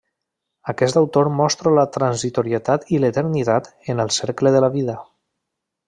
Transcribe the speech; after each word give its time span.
Aquest 0.71 0.97
autor 1.01 1.29
mostra 1.41 1.73
la 1.79 1.83
transitorietat 1.97 2.89
i 2.97 3.03
l'eternitat 3.05 3.71
en 3.95 4.05
el 4.07 4.15
cercle 4.19 4.57
de 4.57 4.65
la 4.67 4.73
vida. 4.79 4.99